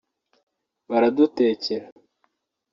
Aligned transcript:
baradutekera 0.89 1.79